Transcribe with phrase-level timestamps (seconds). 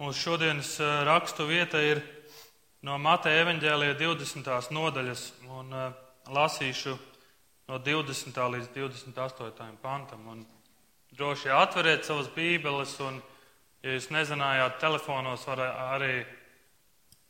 [0.00, 1.98] Mūsu šodienas eh, rakstu vieta ir
[2.88, 4.46] no Mateja evaņģēlija 20.
[4.72, 5.90] nodaļas, un uh,
[6.32, 6.94] lasīšu
[7.68, 8.40] no 20.
[8.54, 9.74] līdz 28.
[9.82, 10.22] pantam.
[10.32, 10.40] Un
[11.12, 13.20] droši atveriet savas bībeles, un,
[13.84, 16.24] ja jūs nezinājāt, telefonos var arī,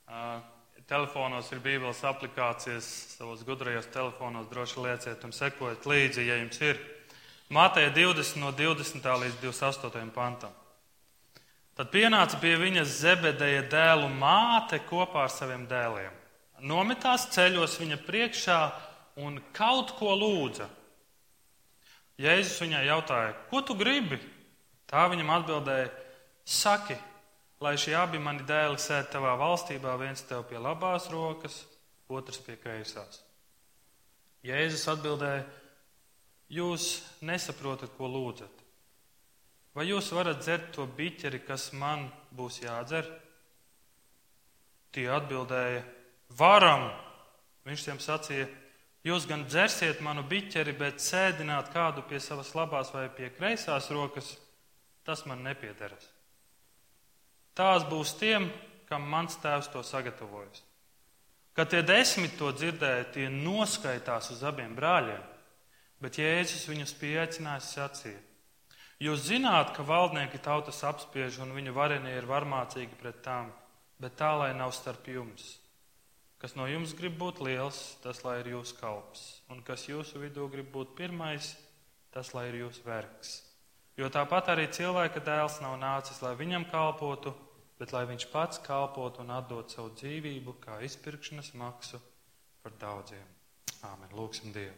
[0.06, 0.38] uh,
[0.86, 6.78] telefonos ir bībeles aplikācijas, savos gudrajos telefonos droši lieciet un sekojiet līdzi, ja jums ir.
[7.50, 9.14] Mateja 20 no 20.
[9.26, 10.14] līdz 28.
[10.14, 10.59] pantam.
[11.80, 16.12] Tad pienāca pie viņas Zebedeja dēlu māte kopā ar saviem dēliem.
[16.68, 18.56] Nometās ceļos viņa priekšā
[19.24, 20.66] un kaut ko lūdza.
[22.20, 24.20] Jēzus viņai jautāja, ko tu gribi?
[24.92, 25.88] Tā viņam atbildēja,
[26.44, 26.98] saki,
[27.64, 31.62] lai šie abi mani dēli sēž tavā valstībā, viens tev pie labās rokas,
[32.12, 33.22] otrs pie kreisās.
[34.44, 35.48] Jēzus atbildēja,
[36.60, 38.59] jūs nesaprotat, ko lūdzat.
[39.80, 42.02] Vai jūs varat dzert to biķeri, kas man
[42.36, 43.06] būs jādzer?
[44.92, 45.78] Tie atbildēja,
[46.36, 46.84] varam.
[47.64, 48.44] Viņš tiem sacīja,
[49.08, 54.34] jūs gan dzersiet manu biķeri, bet sēdināt kādu pie savas labās vai pie kreisās rokas,
[55.00, 56.12] tas man nepiederas.
[57.56, 58.52] Tās būs tiem,
[58.84, 60.60] kam mans tēvs to sagatavojas.
[61.56, 65.24] Kad tie desmit to dzirdēja, tie noskaitās uz abiem brāļiem,
[66.04, 68.26] bet Jēzus viņus pieaicinājis sacīja
[69.00, 73.48] Jūs zināt, ka valdnieki tautas apspiež un viņu varenie ir varmācīgi pret tām,
[73.96, 75.54] bet tā lai nav starp jums.
[76.40, 80.46] Kas no jums grib būt liels, tas lai ir jūsu kalps, un kas jūsu vidū
[80.52, 81.54] grib būt pirmais,
[82.12, 83.38] tas lai ir jūsu vergs.
[83.96, 87.32] Jo tāpat arī cilvēka dēls nav nācis, lai viņam kalpotu,
[87.80, 92.00] bet lai viņš pats kalpotu un atdot savu dzīvību kā izpirkšanas maksu
[92.60, 93.28] par daudziem.
[93.80, 94.12] Āmen.
[94.12, 94.76] Lūksim Dievu.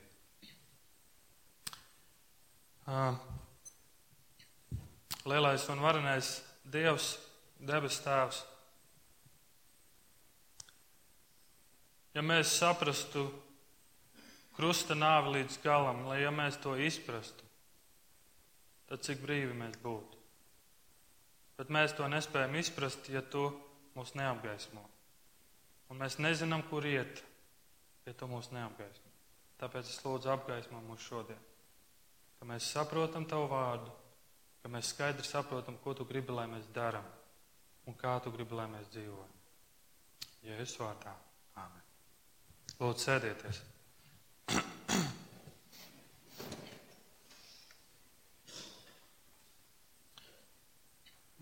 [5.24, 7.12] Lielais un varenais Dievs,
[7.62, 8.40] debes Tēvs.
[12.12, 13.28] Ja mēs saprastu
[14.56, 17.46] krusta nāvi līdz galam, lai ja mēs to izprastu,
[18.90, 20.18] tad cik brīvi mēs būtu.
[21.56, 23.46] Bet mēs to nespējam izprast, ja tu
[23.94, 24.82] mūs neapgaismo.
[25.92, 27.22] Un mēs nezinām, kur iet,
[28.08, 29.10] ja tu mūs neapgaismo.
[29.62, 31.42] Tāpēc es lūdzu apgaismo mūs šodien,
[32.40, 34.01] ka mēs saprotam tavu vārdu
[34.62, 37.06] ka mēs skaidri saprotam, ko tu gribi, lai mēs darām
[37.86, 39.32] un kā tu gribi, lai mēs dzīvojam.
[40.46, 41.12] Jēzus vārdā.
[41.58, 41.82] Āmen.
[42.78, 43.58] Lūdzu, sēdieties.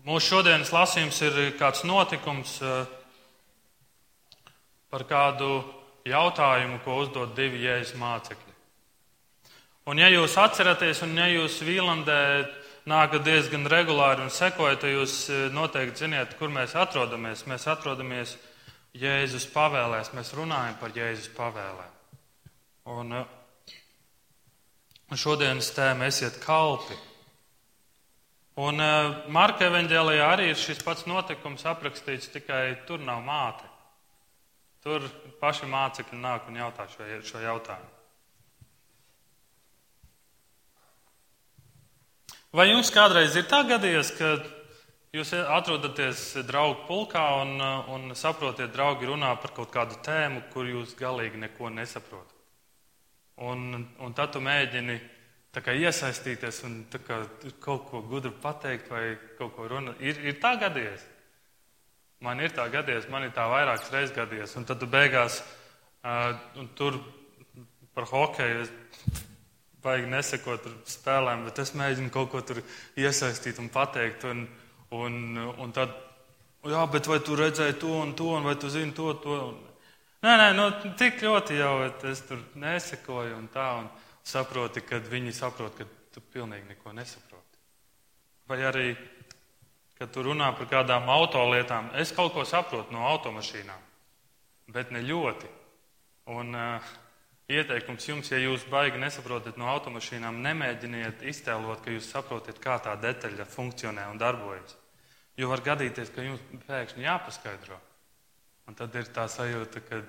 [0.05, 2.85] Mūsu šodienas lasījums ir kāds notikums eh,
[4.89, 5.63] par kādu
[6.09, 8.51] jautājumu, ko uzdod divi jēzus mācekļi.
[9.89, 12.21] Un ja jūs atceraties, un ja jūs Vīlandē
[12.89, 17.45] nākat diezgan regulāri un sekojat, tad jūs e, noteikti ziniet, kur mēs atrodamies.
[17.49, 18.37] Mēs atrodamies
[18.97, 21.93] Jēzus pavēlēs, mēs runājam par Jēzus pavēlēm.
[22.91, 23.23] Un, e,
[25.11, 26.97] un šodienas tēma esiet kalpi.
[28.61, 28.91] Un e,
[29.31, 33.69] Marka evanģēlijā arī ir šis pats notikums aprakstīts, tikai tur nav māte.
[34.81, 35.05] Tur
[35.39, 38.00] paši mācekļi nāk un jautā šo, šo jautājumu.
[42.51, 44.29] Vai jums kādreiz ir tā gadījies, ka
[45.15, 47.53] jūs atrodaties draugu pulkā un,
[47.95, 52.35] un saprotiet, draugi runā par kaut kādu tēmu, kur jūs galīgi neko nesaprotat?
[53.47, 54.97] Un, un tad tu mēģini
[55.63, 57.21] kā, iesaistīties un kā,
[57.63, 60.03] kaut ko gudru pateikt vai kaut ko runāt.
[60.03, 61.07] Ir, ir tā gadījies.
[62.21, 64.59] Man ir tā gadījies, man ir tā vairākas reizes gadījies.
[64.59, 65.39] Un tad tu beigās
[66.03, 66.35] uh,
[66.75, 66.99] tur
[67.95, 68.67] par hokeju
[69.81, 72.61] baigi nesekot spēlēm, bet es mēģinu kaut ko tur
[72.99, 74.25] iesaistīt un pateikt.
[74.29, 74.45] Un,
[74.97, 75.17] un,
[75.57, 75.93] un tad,
[76.67, 79.37] jā, bet vai tu redzēji to un to, un vai tu zini to, to?
[79.49, 79.59] Un,
[80.25, 80.67] nē, nē, nu,
[80.99, 81.73] tik ļoti jau
[82.11, 83.89] es tur nesekoju un tā, un
[84.27, 87.61] saproti, kad viņi saprot, ka tu pilnīgi neko nesaproti.
[88.51, 88.89] Vai arī,
[89.97, 93.87] kad tu runā par kādām autolietām, es kaut ko saprotu no automašīnām,
[94.75, 95.49] bet ne ļoti.
[96.31, 96.91] Un, uh,
[97.51, 102.95] ieteikums jums, ja jūs baigi nesaprotat no automašīnām, nemēģiniet iztēlot, ka jūs saprotat, kā tā
[102.99, 104.77] detaļa funkcionē un darbojas.
[105.39, 107.77] Jo var gadīties, ka jums pēkšņi jāpaskaidro.
[108.69, 110.01] Un tad ir tā sajūta, ka,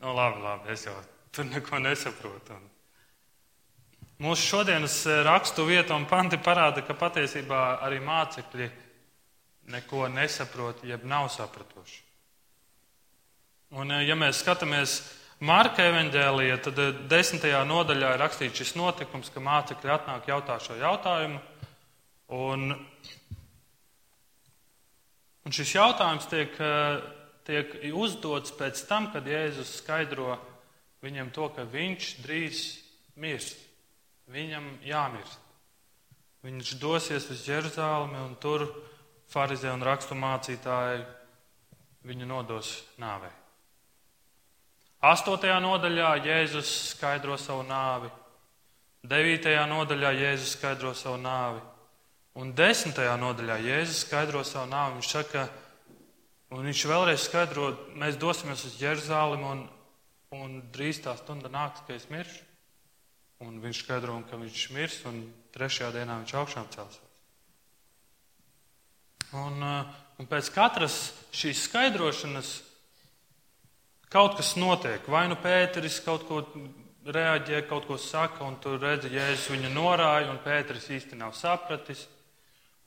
[0.00, 0.94] nu, labi, labi, es jau
[1.34, 2.56] tur neko nesaprotu.
[2.56, 8.68] Un mūsu šodienas e, rakstu vieta un panti parāda, ka patiesībā arī mācekļi
[9.74, 12.00] neko nesaprot, jeb nav sapratuši.
[13.76, 15.00] Un, e, ja mēs skatāmies
[15.38, 20.78] Marka evanģēlija, tad eh, desmitajā nodaļā ir rakstīts šis notikums, ka mācekļi atnāk jautā šo
[20.80, 21.40] jautājumu.
[22.34, 22.72] Un,
[25.48, 26.98] Un šis jautājums tiek, eh,
[27.48, 30.34] tiek uzdots pēc tam, kad Jēzus skaidro
[31.00, 32.58] viņam to, ka viņš drīz
[33.16, 33.54] mirs.
[34.28, 35.40] Viņam jāmirst.
[36.44, 38.66] Viņš dosies uz Jeruzalemi un tur
[39.32, 41.06] farizē un rakstu mācītāji
[42.04, 43.32] viņu nodos nāvei.
[44.98, 48.08] Astotajā nodaļā Jēzus skaidro savu nāvi.
[49.06, 51.60] Devītajā nodaļā Jēzus skaidro savu nāvi.
[52.38, 54.98] Un desmitajā nodaļā Jēzus skaidro savu nāvi.
[54.98, 55.46] Viņš saka,
[56.50, 59.64] un viņš vēlreiz skaidro, mēs dosimies uz Jeruzalem un,
[60.34, 62.42] un drīz tā stunda nāks, ka es miršu.
[63.46, 65.22] Un viņš skaidro, ka viņš mirs un
[65.54, 67.04] trešajā dienā viņš augšām celsies.
[69.38, 69.62] Un,
[70.18, 72.56] un pēc katras šīs skaidrošanas
[74.08, 76.40] Kaut kas notiek, vai nu Pēteris kaut ko
[77.12, 82.06] reaģē, kaut ko saka, un tur redzi, Jēzus viņu norāja, un Pēteris īsti nav sapratis.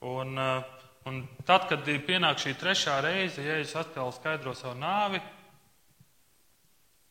[0.01, 0.63] Un, eh,
[1.05, 5.21] un tad, kad pienāk šī trešā reize, Jēzus atkal skaidro savu nāvi,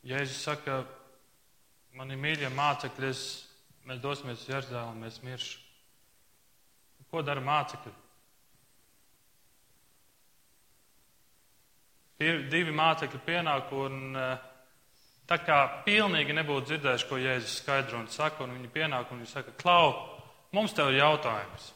[0.03, 0.83] Jēzus saka,
[1.95, 3.15] mani mīļie mācekļi,
[3.87, 5.59] mēs dosimies uz Jeruzalemi, mēs miršu.
[7.11, 7.93] Ko dara mācekļi?
[12.21, 14.49] Divi mācekļi pienāk un eh,
[15.29, 19.31] tā kā pilnīgi nebūtu dzirdējuši, ko Jēzus skaidro un saka, un viņi pienāk un viņi
[19.31, 19.95] saka, Klau,
[20.53, 21.71] mums tev ir jautājums.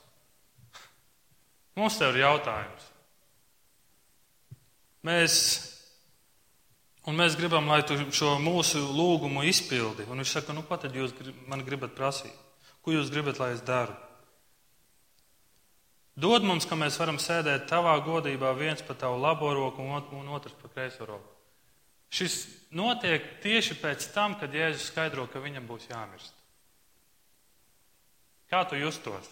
[1.78, 2.90] Mums tev ir jautājums.
[5.04, 5.34] Mēs,
[7.08, 10.06] un mēs gribam, lai tu šo mūsu lūgumu izpildi.
[10.08, 11.12] Un viņš saka, nu, ko tad jūs
[11.50, 12.32] man gribat prasīt?
[12.84, 13.96] Ko jūs gribat, lai es daru?
[16.14, 20.54] Dod mums, ka mēs varam sēdēt tavā godībā, viens pa tavu labo roku un otrs
[20.60, 21.30] pa kreiso roku.
[22.14, 26.36] Šis notiek tieši pēc tam, kad Jēzus skaidro, ka viņam būs jāmirst.
[28.46, 29.26] Kā tu justos?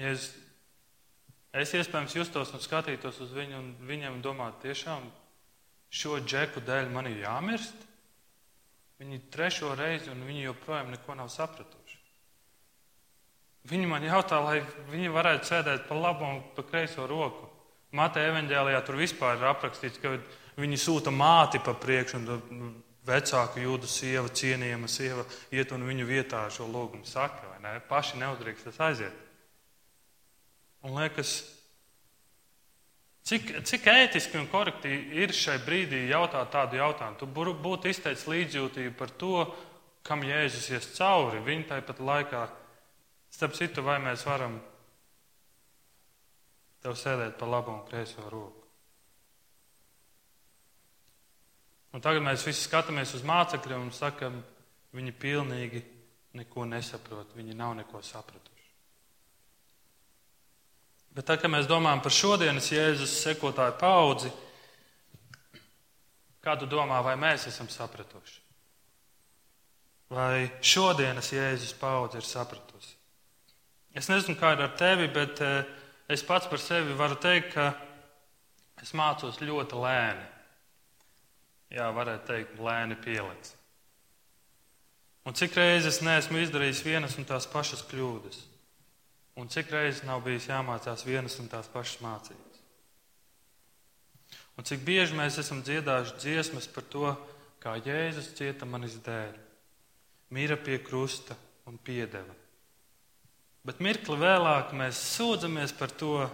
[0.00, 0.30] Es,
[1.52, 5.04] es iespējams justos un skatītos uz viņu un viņam domātu, tiešām
[5.92, 7.84] šo džeku dēļ man ir jāmirst.
[9.02, 12.03] Viņi trešo reizi un viņi joprojām neko nav sapratuši.
[13.64, 14.58] Viņi man jautā, lai
[14.92, 17.48] viņi varētu sēdēt pa labo un pa kreiso roku.
[17.96, 20.16] Mateja evanģēlijā tur vispār ir aprakstīts, ka
[20.60, 22.70] viņi sūta māti pa priekšu, un nu,
[23.08, 25.24] vecāku jūdu sieva, cienījama sieva,
[25.54, 27.74] iet un viņu vietā šo lūgumu saka, vai ne?
[27.88, 29.20] Paši neuzdrīkstas aiziet.
[30.84, 31.36] Un liekas,
[33.24, 37.16] cik, cik ētiski un korekti ir šai brīdī jautāt tādu jautājumu.
[37.20, 37.30] Tu
[37.64, 39.46] būtu izteicis līdzjūtību par to,
[40.04, 41.40] kam Jēzus ies cauri.
[41.46, 42.44] Viņa tāpat laikā
[43.34, 44.60] Starp citu, vai mēs varam
[46.84, 48.62] tev sēdēt pa labo un kreiso roku?
[51.94, 54.38] Un tagad mēs visi skatāmies uz mācekļiem un sakam,
[54.94, 55.82] viņi pilnīgi
[56.38, 58.70] neko nesaprot, viņi nav neko sapratuši.
[61.14, 64.30] Bet tad, kad mēs domājam par šodienas Jēzus sekotāju paudzi,
[66.42, 68.40] kādu domā, vai mēs esam sapratuši?
[70.10, 72.73] Vai šodienas Jēzus paudze ir sapratusi?
[73.94, 75.66] Es nezinu, kā ir ar tevi, bet eh,
[76.10, 77.68] es pats par sevi varu teikt, ka
[78.82, 80.24] es mācos ļoti lēni.
[81.74, 83.52] Jā, varētu teikt, lēni pielec.
[85.24, 88.42] Un cik reizes neesmu izdarījis vienas un tās pašas kļūdas,
[89.40, 92.60] un cik reizes nav bijis jāmācās vienas un tās pašas mācības.
[94.58, 97.14] Un cik bieži mēs esam dziedājuši dziesmas par to,
[97.62, 99.34] kā Jēzus cieta manis dēļ,
[100.36, 101.38] mīra pie krusta
[101.70, 102.43] un piedeva.
[103.64, 106.26] Bet mirkli vēlāk mēs sūdzamies par to,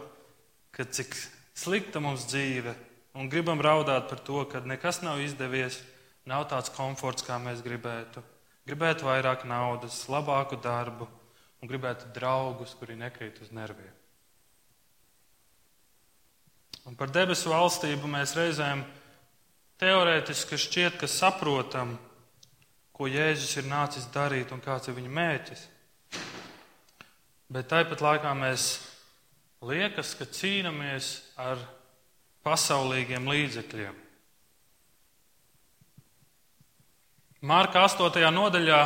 [0.75, 1.15] ka cik
[1.55, 2.75] slikta mums dzīve,
[3.15, 5.79] un gribam raudāt par to, ka nekas nav izdevies,
[6.27, 8.23] nav tāds komforts, kā mēs gribētu.
[8.67, 11.09] Gribētu vairāk naudas, labāku darbu
[11.61, 13.95] un gribētu draugus, kuri nekrīt uz nerviem.
[16.89, 18.83] Un par debesu valstību mēs reizēm
[19.81, 21.95] teorētiski šķiet, ka saprotam,
[22.97, 25.67] ko Jēzus ir nācis darīt un kāds ir viņa mērķis.
[27.51, 28.77] Bet tāpat laikā mēs
[29.67, 31.09] liekas, ka cīnāmies
[31.41, 31.59] ar
[32.47, 33.97] pasaulīgiem līdzekļiem.
[37.51, 38.21] Mārka 8.
[38.37, 38.81] nodaļā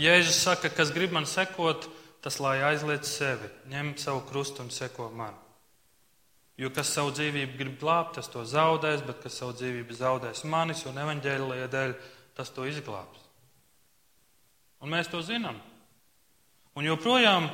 [0.00, 1.86] Jēzus saka, kas grib man sekot,
[2.20, 5.36] tas lai aizliet sevi, ņem savu krustu un seko man.
[6.60, 10.84] Jo kas savu dzīvību grib glābt, tas to zaudēs, bet kas savu dzīvību zaudēs manis
[10.90, 11.94] un evaņģēlīja dēļ,
[12.36, 13.22] tas to izglābs.
[14.84, 15.56] Un mēs to zinām.
[16.76, 17.48] Un joprojām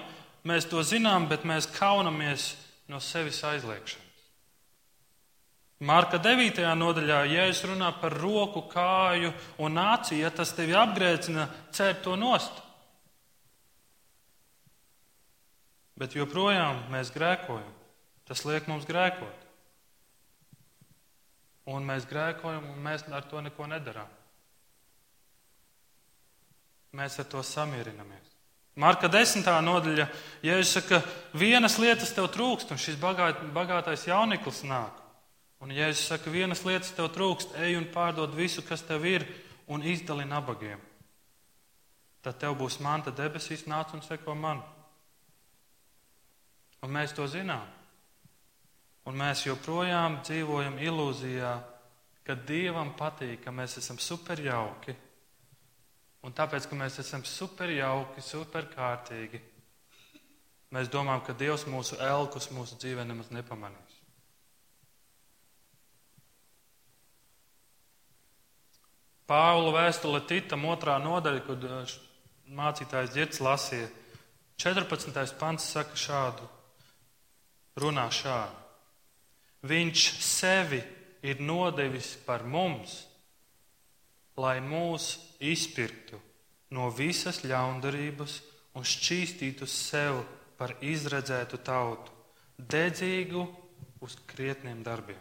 [0.46, 2.52] Mēs to zinām, bet mēs kaunamies
[2.92, 4.04] no sevis aizliekšanas.
[5.86, 6.62] Marka 9.
[6.78, 12.14] nodaļā, ja es runāju par roku, kāju un nāciju, ja tas tevi apgrēcina, cer to
[12.16, 12.62] nost.
[16.00, 17.74] Bet joprojām mēs grēkojam.
[18.26, 19.44] Tas liek mums grēkot.
[21.72, 24.08] Un mēs grēkojam, un mēs ar to neko nedarām.
[26.96, 28.35] Mēs ar to samierinamies.
[28.76, 30.04] Marka desmitā nodaļa,
[30.44, 30.98] Jēzus saka,
[31.32, 34.98] vienas lietas tev trūkst, un šis bagāt, bagātais jauniklis nāk.
[35.64, 39.24] Un Jēzus saka, vienas lietas tev trūkst, ej un pārdod visu, kas tev ir,
[39.72, 40.82] un izdali nabagiem.
[42.20, 44.60] Tad tev būs manta debesīs, nāc un seko man.
[46.84, 47.64] Un mēs to zinām.
[49.08, 51.56] Un mēs joprojām dzīvojam ilūzijā,
[52.26, 54.98] ka Dievam patīk, ka mēs esam superjauki
[56.26, 59.38] Un tāpēc, ka mēs esam superjauki, superkārtīgi,
[60.74, 64.00] mēs domājam, ka Dievs mūsu elkus mūsu dzīvē nemaz nepamanīs.
[69.30, 71.94] Pāvila vēstule Titam otrā nodaļa, kad uh,
[72.58, 73.88] mācītājs Dzirds lasīja,
[74.62, 75.38] 14.
[75.38, 76.46] pants saka šādu,
[77.82, 78.62] runā šādu.
[79.66, 80.78] Viņš sevi
[81.26, 83.04] ir nodevis par mums,
[84.36, 86.20] lai mūs izpirktu
[86.76, 88.40] no visas ļaundarības
[88.76, 90.20] un šķīstītu sev
[90.56, 92.12] par izredzētu tautu,
[92.56, 93.44] dedzīgu
[94.04, 95.20] uz krietniem darbiem.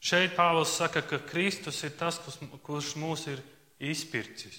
[0.00, 2.16] Šeit Pāvils saka, ka Kristus ir tas,
[2.64, 3.42] kurš mūs ir
[3.84, 4.58] izpircis.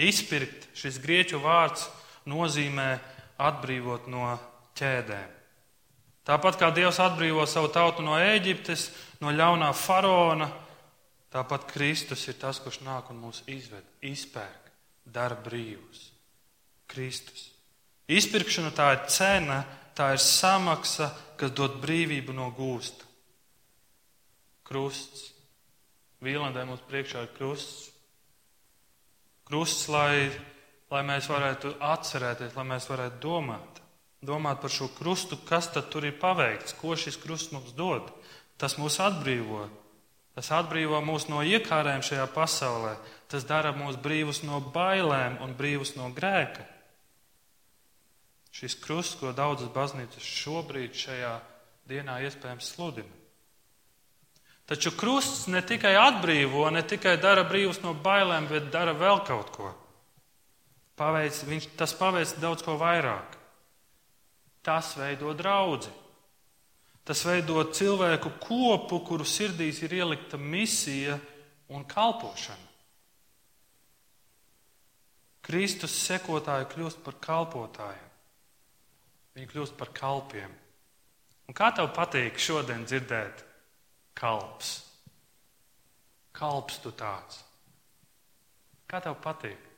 [0.00, 1.88] Izpirkt šis grieķu vārds
[2.30, 2.92] nozīmē
[3.42, 4.30] atbrīvot no
[4.78, 5.39] ķēdēm.
[6.28, 8.90] Tāpat kā Dievs atbrīvo savu tautu no Ēģiptes,
[9.24, 10.50] no ļaunā faraona,
[11.32, 14.70] tāpat Kristus ir tas, kurš nāk un mūs izved, izpērk,
[15.04, 16.10] dara brīvus.
[16.90, 17.48] Kristus.
[18.10, 19.62] Izpirkšana tā ir cena,
[19.96, 23.06] tā ir samaksa, kas dod brīvību no gūsta.
[24.66, 25.30] Krusts.
[26.20, 27.88] Vīlandē mums priekšā ir krusts.
[29.48, 30.28] Krusts, lai,
[30.92, 33.80] lai mēs varētu atcerēties, lai mēs varētu domāt
[34.24, 38.10] domāt par šo krustu, kas tad tur ir paveikts, ko šis krusts mums dod.
[38.60, 39.68] Tas mūs atbrīvo.
[40.36, 42.94] Tas atbrīvo mūs no iekārēm šajā pasaulē.
[43.32, 46.66] Tas dara mūs brīvus no bailēm un brīvus no grēka.
[48.52, 51.34] Šis krusts, ko daudzas baznīcas šobrīd šajā
[51.88, 53.16] dienā iespējams sludina.
[54.70, 59.50] Taču krusts ne tikai atbrīvo, ne tikai dara brīvus no bailēm, bet dara vēl kaut
[59.56, 59.72] ko.
[61.00, 63.39] Paveic, viņš, tas paveic daudz ko vairāk.
[64.62, 65.88] Tas veido draugu.
[67.04, 71.16] Tas veido cilvēku kopu, kuru sirdīs ir ielikta misija
[71.72, 72.68] un kalpošana.
[75.40, 78.10] Kristus sekotāji kļūst par kalpotājiem.
[79.34, 80.52] Viņi kļūst par kalpiem.
[81.48, 83.42] Un kā tev patīk šodien dzirdēt
[84.14, 84.76] kalps?
[86.36, 87.40] Kalps tu tāds.
[88.86, 89.69] Kā tev patīk?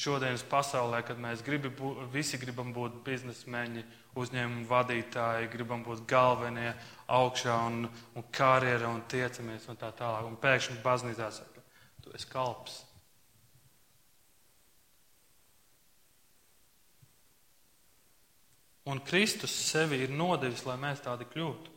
[0.00, 1.70] Šodienas pasaulē, kad mēs gribi,
[2.12, 3.84] visi gribam būt biznesmeņi,
[4.18, 6.72] uzņēmumu vadītāji, gribam būt galvenie
[7.10, 7.82] augšā un,
[8.16, 10.26] un karjera un tiecamies un tā tālāk.
[10.26, 11.64] Un pēkšņi baznīcā saka,
[12.04, 12.80] tu esi kalps.
[18.90, 21.76] Un Kristus sevi ir nodevis, lai mēs tādi kļūtu.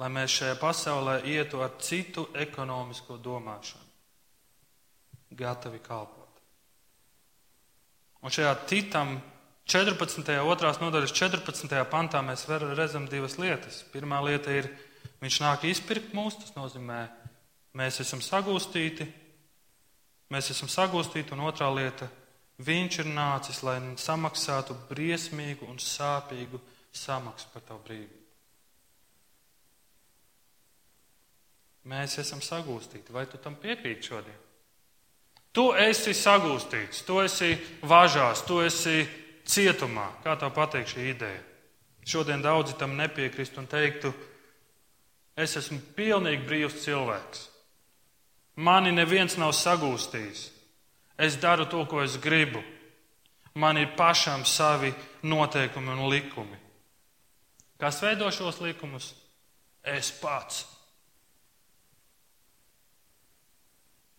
[0.00, 3.86] Lai mēs šajā pasaulē ietu ar citu ekonomisko domāšanu,
[5.38, 6.21] gatavi kalpot.
[8.22, 9.16] Un šajā titam
[9.66, 10.30] 14.
[10.46, 11.74] otrās nodaļas 14.
[11.90, 13.82] pantā mēs redzam divas lietas.
[13.92, 14.70] Pirmā lieta ir,
[15.22, 17.00] viņš nāk izpirkt mūs, tas nozīmē,
[17.78, 19.06] mēs esam sagūstīti,
[20.30, 22.10] mēs esam sagūstīti, un otrā lieta,
[22.62, 26.60] viņš ir nācis, lai samaksātu briesmīgu un sāpīgu
[26.92, 28.18] samaksu par tavu brīvību.
[31.90, 33.10] Mēs esam sagūstīti.
[33.10, 34.38] Vai tu tam piekrīti šodien?
[35.52, 37.52] Tu esi sagūstīts, tu esi
[37.84, 39.02] važās, tu esi
[39.44, 40.08] cietumā.
[40.24, 41.40] Kā tev patīk šī ideja?
[42.08, 44.10] Šodien daudzi tam nepiekrist un teiktu,
[45.38, 47.44] es esmu pilnīgi brīvs cilvēks.
[48.56, 50.48] Mani neviens nav sagūstījis.
[51.20, 52.62] Es daru to, ko es gribu.
[53.54, 54.92] Man ir pašam savi
[55.22, 56.58] noteikumi un likumi.
[57.80, 59.12] Kas veido šos likumus?
[59.84, 60.64] Es pats.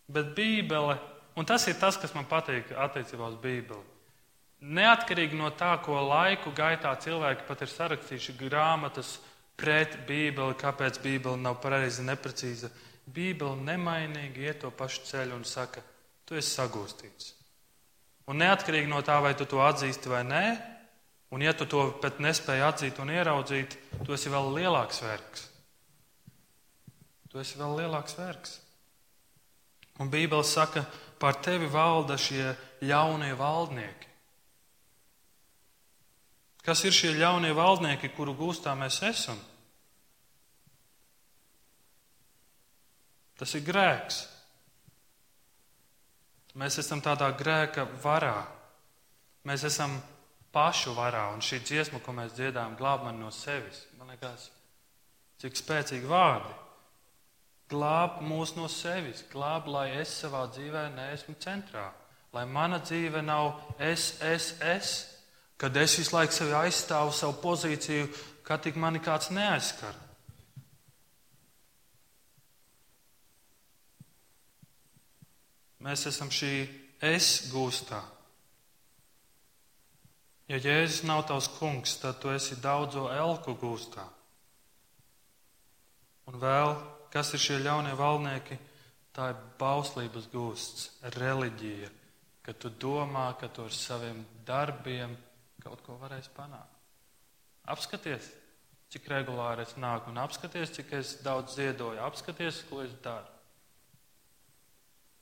[0.06, 0.98] Bet Bībele
[1.34, 3.82] Un tas ir tas, kas man patīk attiecībā uz Bībeli.
[4.64, 9.18] Neatkarīgi no tā, ko laiku gaitā cilvēki pat ir sarakstījuši grāmatas
[9.60, 12.70] pret Bībeli, kāpēc Bībele nav pareiza, neprecīza,
[13.04, 15.82] Bībele nemainīgi iet to pašu ceļu un saka,
[16.24, 17.34] tu esi sagūstīts.
[18.30, 20.44] Un neatkarīgi no tā, vai tu to atzīsti vai nē,
[21.34, 23.76] un ja tu to pat nespēji atzīt un ieraudzīt,
[24.06, 25.48] tu esi vēl lielāks vergs.
[27.28, 28.60] Tu esi vēl lielāks vergs.
[30.00, 32.52] Un Bībele saka, ka par tevi valda šie
[32.84, 34.10] ļaunie valdnieki.
[36.64, 39.36] Kas ir šie ļaunie valdnieki, kuru gūstā mēs esam?
[43.36, 44.22] Tas ir grēks.
[46.56, 48.38] Mēs esam tādā grēka varā.
[49.44, 49.98] Mēs esam
[50.54, 53.82] pašu varā, un šī dziesma, ko mēs dziedām, glāb mani no sevis.
[53.98, 54.46] Man liekas,
[55.42, 56.54] cik spēcīgi vārdi.
[57.72, 61.88] Glāb mūs no sevis, glāb, lai es savā dzīvē neesmu centrā,
[62.34, 64.94] lai mana dzīve nav es, es, es,
[65.56, 68.08] kad es visu laiku sevi aizstāvu savu pozīciju,
[68.44, 69.96] kad tik mani kāds neaizskar.
[75.84, 76.52] Mēs esam šī
[77.04, 78.00] es gūstā.
[80.48, 84.04] Ja Jēzus nav tavs kungs, tad tu esi daudzo elku gūstā.
[86.28, 86.74] Un vēl,
[87.14, 88.58] kas ir šie ļaunie valnieki?
[89.14, 91.90] Tā ir bauslības gūsts, reliģija,
[92.42, 95.14] ka tu domā, ka tu ar saviem darbiem
[95.62, 96.72] kaut ko varēs panākt.
[97.70, 98.26] Apskaties,
[98.92, 103.30] cik regulāri es nāku, un apskaties, cik es daudz ziedoju, apskaties, ko es daru.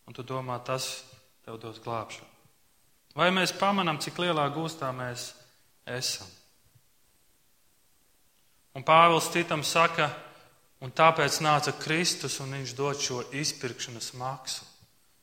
[0.09, 1.05] Un tu domā, tas
[1.45, 2.29] tev dos glābšanu.
[3.15, 5.31] Vai mēs pamanām, cik lielā gūstā mēs
[5.87, 6.27] esam?
[8.73, 10.09] Un Pāvils citam saka,
[10.83, 14.67] un tāpēc nāca Kristus, un viņš dod šo izpirkšanas maksu.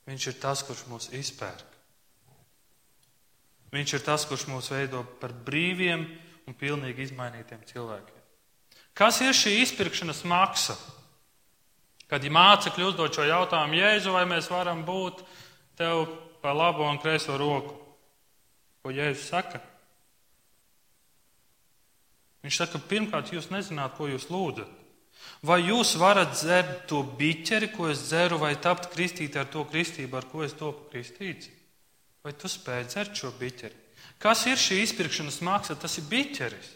[0.10, 1.66] Viņš ir tas, kurš mūs izpērk.
[3.70, 6.08] Viņš ir tas, kurš mūs veido par brīviem
[6.50, 8.16] un pilnīgi izmainītiem cilvēkiem.
[8.98, 10.74] Kas ir šī izpirkšanas maksa?
[12.10, 15.22] Kad ja mācekļi uzdod šo jautājumu, Jēzu, vai mēs varam būt
[15.78, 16.08] tev
[16.42, 17.75] pa labo un kreiso roku?
[18.82, 19.62] Ko Jēzus saka?
[22.42, 24.79] Viņš saka, pirmkārt, jūs nezināt, ko jūs lūdzat.
[25.46, 30.18] Vai jūs varat dzert to biķeri, ko es dzeru, vai tapt kristīti ar to kristību,
[30.20, 31.48] ar ko es topu kristīts?
[32.24, 33.78] Vai tu spēj dzert šo biķeri?
[34.20, 35.78] Kas ir šī izpirkšanas māksla?
[35.80, 36.74] Tas ir biķeris.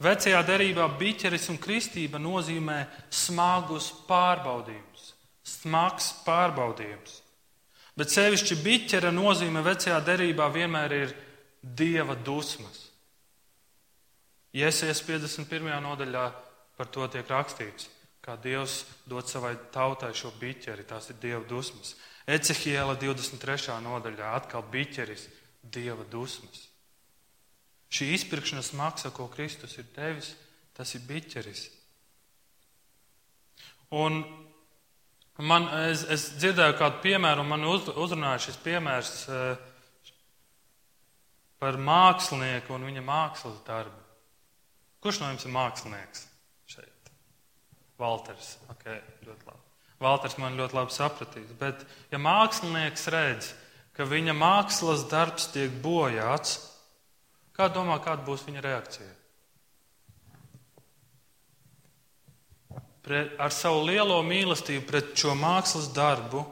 [0.00, 5.10] Vecajā derībā biķeris un kristība nozīmē smagus pārbaudījumus,
[5.44, 7.18] smags pārbaudījums.
[8.00, 11.12] Bet sevišķi biķera nozīme vecajā derībā vienmēr ir
[11.60, 12.86] dieva dusmas.
[14.56, 15.68] Iesies 51.
[15.84, 16.24] nodaļā
[16.80, 17.90] par to tiek rakstīts,
[18.24, 21.92] kā Dievs dod savai tautai šo biķeri, tās ir dieva dusmas.
[22.24, 23.74] Ecehiela 23.
[23.84, 25.26] nodaļā atkal biķeris,
[25.60, 26.62] dieva dusmas.
[27.92, 30.30] Šī izpirkšanas maksa, ko Kristus ir devis,
[30.72, 31.66] tas ir biķeris.
[34.00, 34.22] Un
[35.36, 39.68] man, es, es dzirdēju kādu piemēru, un man uz, uzrunāja šis piemērs eh,
[41.60, 44.00] par mākslinieku un viņa mākslas darbu.
[45.04, 46.29] Kurš no jums ir mākslinieks?
[48.00, 48.54] Valters.
[48.72, 49.66] Okay, ļoti labi.
[50.00, 51.52] Valters man ļoti labi sapratīs.
[51.60, 53.52] Bet, ja mākslinieks redz,
[53.96, 56.56] ka viņa mākslas darbs tiek bojāts,
[57.56, 59.10] kā domā, kāda būs viņa reakcija?
[63.04, 66.44] Pret, ar savu lielo mīlestību pret šo mākslas darbu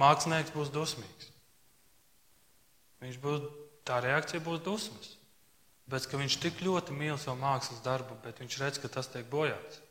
[0.00, 1.30] mākslinieks būs dusmīgs.
[3.04, 3.44] Viņš būs,
[3.84, 5.12] tā reakcija būs dusmas.
[5.90, 9.82] Bet viņš tik ļoti mīl savu mākslas darbu, bet viņš redz, ka tas tiek bojāts.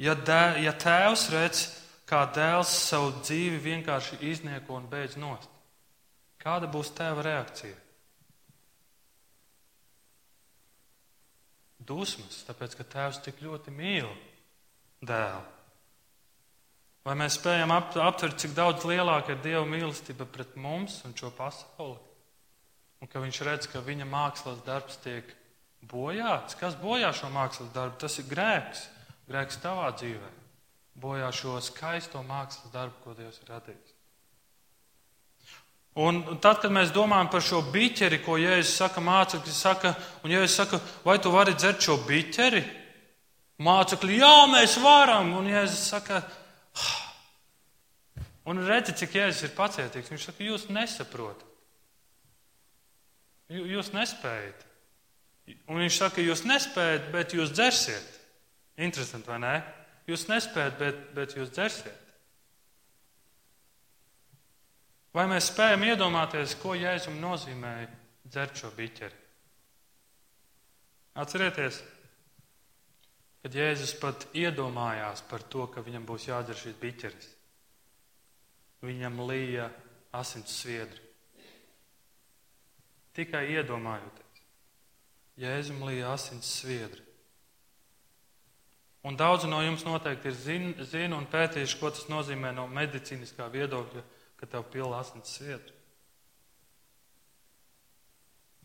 [0.00, 1.66] Ja, dē, ja tēvs redz,
[2.08, 5.52] kā dēls savu dzīvi vienkārši iznieko un beidz nost,
[6.40, 7.76] kāda būs tēva reakcija?
[11.90, 14.08] Dusmas, tāpēc ka tēvs tik ļoti mīl
[15.04, 15.44] dēlu.
[17.04, 21.96] Vai mēs spējam aptvert, cik daudz lielāka ir Dieva mīlestība pret mums un šo pasauli?
[23.00, 25.24] Un ka viņš redz, ka viņa mākslas darbs tiek
[25.88, 26.58] bojāts.
[26.60, 27.96] Kas bojā šo mākslas darbu?
[28.02, 28.84] Tas ir grēks.
[29.30, 30.36] Grēks tavā dzīvē
[31.00, 33.96] bojā šo skaisto mākslas darbu, ko Dievs ir radījis.
[36.00, 40.58] Un tad, kad mēs domājam par šo biķeri, ko Jēzus saka, mācekļi saka, un Jēzus
[40.62, 42.62] saka, vai tu vari dzert šo biķeri?
[43.60, 46.22] Mācekļi, jā, mēs varam, un Jēzus saka,
[46.78, 46.94] ah.
[48.48, 50.12] un redzi, cik Jēzus ir pacietīgs.
[50.14, 51.49] Viņš saka, jūs nesaprotat.
[53.50, 54.66] Jūs nespējat.
[55.66, 58.18] Un viņš saka, jūs nespējat, bet jūs dzersiet.
[58.80, 59.54] Interesanti, vai ne?
[60.06, 62.06] Jūs nespējat, bet, bet jūs dzersiet.
[65.14, 67.88] Vai mēs spējam iedomāties, ko Jēzum nozīmēja
[68.30, 69.18] dzert šo biķeri?
[71.18, 71.80] Atcerieties,
[73.42, 77.30] kad Jēzus pat iedomājās par to, ka viņam būs jādzer šis biķeris.
[78.86, 79.66] Viņam līja
[80.16, 81.09] asins sviedri.
[83.16, 84.42] Tikai iedomājoties,
[85.40, 87.02] Jēzum līja asins sviedri.
[89.02, 93.46] Un daudzi no jums noteikti ir zina zin un pētījuši, ko tas nozīmē no medicīniskā
[93.52, 94.02] viedokļa,
[94.36, 95.76] ka tev pilna asins sviedra.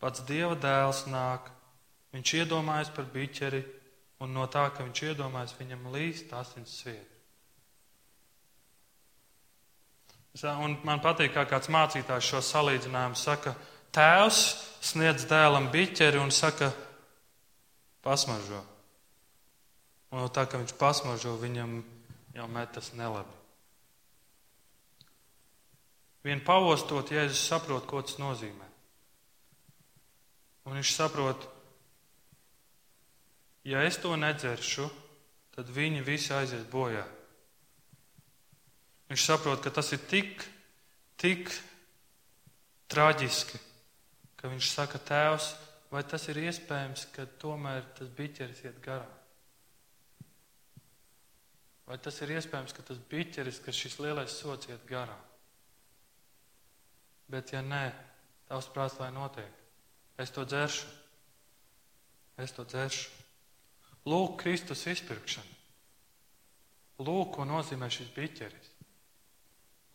[0.00, 1.48] pats Dieva dēls nāk,
[2.12, 3.62] viņš iedomājas par biķeri,
[4.20, 7.16] un no tā, ka viņš iedomājas, viņam līst asins sviedri.
[10.44, 13.54] Un man patīk, kā kāds mācītājs šo salīdzinājumu saka,
[13.96, 14.40] tēvs
[14.84, 16.70] sniedz dēlam biķeri un saka,
[18.04, 18.60] pasmaržo.
[20.12, 21.80] Un no tā, ka viņš pasmaržo, viņam
[22.36, 23.34] jau metas nelabi.
[26.26, 28.66] Vien pavostot, Jēzus saprot, ko tas nozīmē.
[30.66, 31.44] Un viņš saprot,
[33.66, 34.88] ja es to nedzeršu,
[35.54, 37.04] tad viņi visi aizies bojā.
[39.06, 40.42] Viņš saprot, ka tas ir tik,
[41.22, 41.52] tik
[42.90, 43.62] traģiski,
[44.46, 45.46] ka viņš saka, Tēvs,
[45.90, 49.14] vai tas ir iespējams, ka tomēr tas biķeris iet garām?
[51.86, 55.18] Vai tas ir iespējams, ka tas biķeris, ka šis lielais sots iet garām?
[57.26, 57.90] Bet, ja nē,
[58.46, 59.50] tavs prāts, lai notiek,
[60.22, 60.86] es to dzeršu.
[62.38, 63.10] Es to dzeršu.
[64.06, 65.54] Lūk, Kristus izpirkšana.
[67.02, 68.70] Lūk, ko nozīmē šis biķeris.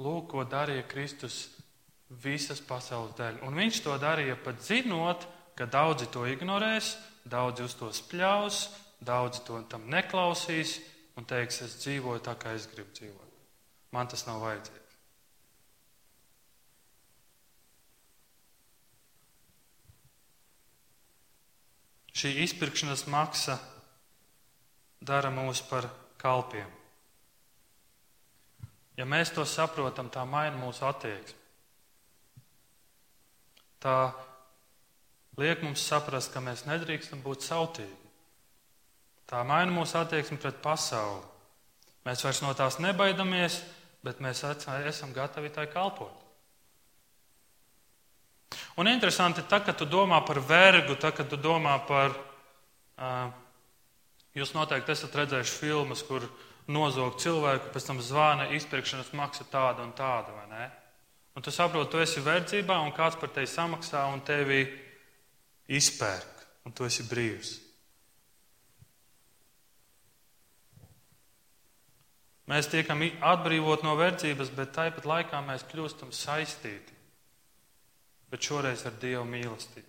[0.04, 1.46] Lūk, ko darīja Kristus
[2.20, 3.40] visas pasaules dēļ.
[3.48, 8.66] Un viņš to darīja pat zinot, ka daudzi to ignorēs, daudzi uz to spļaus,
[9.00, 10.80] daudzi to tam neklausīs
[11.18, 13.42] un teiks, es dzīvoju tā, kā es gribu dzīvot.
[13.92, 14.80] Man tas nav vajadzīgs.
[22.22, 23.56] Šī izpirkšanas maksa
[25.02, 25.88] dara mūs par
[26.22, 26.68] kalpiem.
[29.00, 31.41] Ja mēs to saprotam, tā maina mūsu attieksmi.
[33.82, 34.12] Tā
[35.42, 37.98] liek mums saprast, ka mēs nedrīkstam būt sautīgi.
[39.32, 41.24] Tā maina mūsu attieksmi pret pasauli.
[42.06, 43.62] Mēs vairs no tās nebaidamies,
[44.04, 46.18] bet mēs esam gatavi tai kalpot.
[48.80, 52.16] Un interesanti, tā, kad tu domā par vergu, tā, kad tu domā par.
[53.02, 53.32] Uh,
[54.38, 56.26] jūs noteikti esat redzējuši filmas, kur
[56.72, 60.68] nozog cilvēku, pēc tam zvana, izpirkšanas maksa tāda un tāda, vai ne?
[61.36, 64.66] Un tu saproti, tu esi verdzībā, un kāds par tevi samaksā un tevi
[65.72, 67.54] izpērk, un tu esi brīvs.
[72.52, 77.00] Mēs tiekam atbrīvot no verdzības, bet tāpat laikā mēs kļūstam saistīti
[78.32, 79.88] bet šoreiz ar Dieva mīlestību.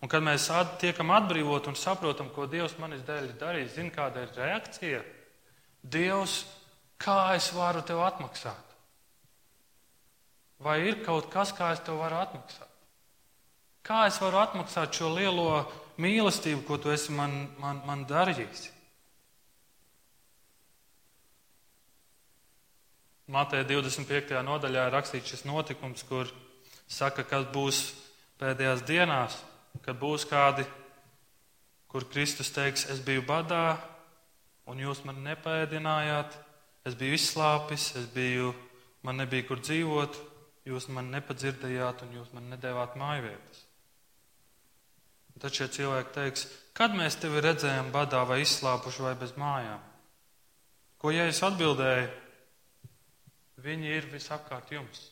[0.00, 3.92] Un kad mēs at, tiekam atbrīvot un saprotam, ko Dievs manis dēļ ir darījis, zina,
[3.96, 5.00] kāda ir reakcija?
[5.80, 6.42] Dievs,
[7.00, 8.69] kā es varu tev atmaksāt?
[10.60, 12.68] Vai ir kaut kas, kā es tev varu atmaksāt?
[13.86, 15.62] Kā es varu atmaksāt šo lielo
[16.00, 18.66] mīlestību, ko tu esi man, man, man darījis?
[23.30, 24.34] Mateja 25.
[24.44, 26.28] nodaļā ir rakstīts šis notikums, kur
[26.90, 27.82] saka, kas būs
[28.42, 29.36] pēdējās dienās,
[29.84, 30.66] kad būs kādi,
[31.88, 33.78] kur Kristus teiks, es biju badā,
[34.68, 36.34] un jūs man nepēdinājāt,
[36.84, 38.52] es biju izslāpis, es biju,
[39.06, 40.18] man nebija kur dzīvot,
[40.70, 43.66] jūs man nepadzirdējāt, un jūs man nedēvāt mājvietas.
[45.40, 49.86] Tad šie cilvēki teiks, kad mēs tevi redzējām badā vai izslāpuši vai bez mājām?
[51.00, 52.10] Ko Jēzus atbildēja?
[53.64, 55.08] Viņi ir visapkārt jums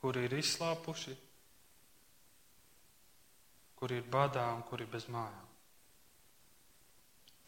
[0.00, 1.14] kuri ir izslāpuši,
[3.78, 5.46] kuri ir badā un kuri ir bez mājām.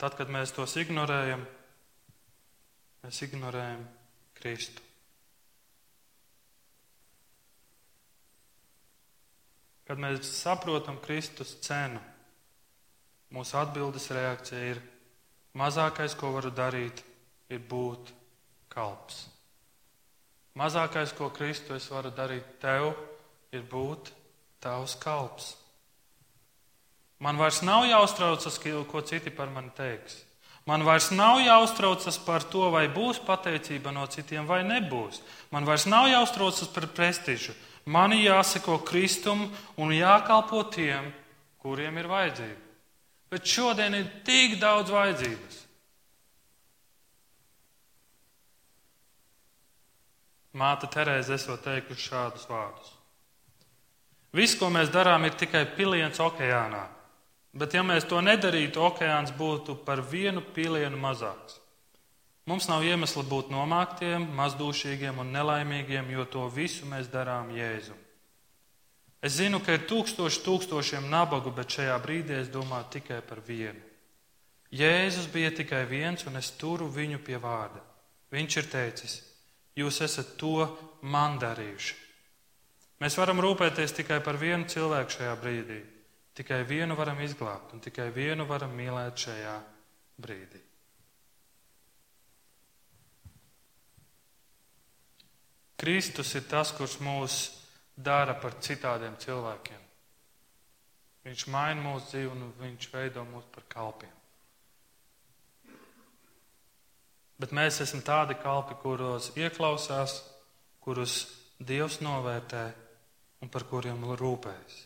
[0.00, 1.42] Tad, kad mēs tos ignorējam,
[3.04, 3.84] mēs ignorējam
[4.40, 4.89] Kristu.
[9.90, 11.98] Kad mēs saprotam Kristus cenu,
[13.34, 14.78] mūsu atbildes reakcija ir
[15.58, 17.00] mazākais, ko varu darīt,
[17.50, 18.12] ir būt
[18.70, 19.24] kalps.
[20.54, 22.92] Mazākais, ko Kristu es varu darīt tev,
[23.50, 24.12] ir būt
[24.62, 25.56] tavs kalps.
[27.18, 30.20] Man vairs nav jāuztraucas, ko citi par mani teiks.
[30.70, 35.18] Man vairs nav jāuztraucas par to, vai būs pateicība no citiem vai nebūs.
[35.50, 37.58] Man vairs nav jāuztraucas par prestižu.
[37.90, 39.48] Man jāseko Kristum
[39.80, 41.08] un jākalpo tiem,
[41.58, 42.68] kuriem ir vajadzība.
[43.30, 45.58] Bet šodien ir tik daudz vajadzības.
[50.60, 52.96] Māte Terēze esot teikusi šādus vārdus.
[54.34, 56.84] Viss, ko mēs darām, ir tikai piliens okeānā.
[57.54, 61.59] Bet, ja mēs to nedarītu, okeāns būtu par vienu pilienu mazāks.
[62.50, 67.94] Mums nav iemesla būt nomāktiem, mazdūšīgiem un nelaimīgiem, jo to visu mēs darām Jēzu.
[69.22, 73.78] Es zinu, ka ir tūkstoši tūkstošiem nabagu, bet šajā brīdī es domāju tikai par vienu.
[74.74, 77.84] Jēzus bija tikai viens, un es turu viņu pie vārda.
[78.34, 79.14] Viņš ir teicis,
[79.78, 80.66] Jūs esat to
[81.06, 81.94] man darījuši.
[83.00, 85.78] Mēs varam rūpēties tikai par vienu cilvēku šajā brīdī.
[86.36, 89.54] Tikai vienu varam izglābt un tikai vienu varam mīlēt šajā
[90.20, 90.60] brīdī.
[95.80, 97.36] Kristus ir tas, kurš mūs
[97.96, 99.86] dara par citādiem cilvēkiem.
[101.24, 104.12] Viņš maina mūsu dzīvi un viņš veido mūs par kalpiem.
[107.40, 110.18] Bet mēs esam tādi kalpi, kuros ieklausās,
[110.84, 111.22] kurus
[111.60, 112.62] Dievs novērtē
[113.44, 114.76] un par kuriem rūpējas.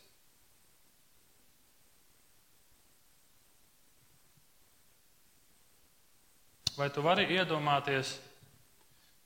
[6.74, 8.16] Vai tu vari iedomāties,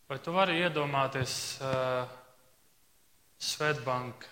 [0.08, 2.08] vai tu vari iedomāties uh,
[3.38, 4.26] Svetbanka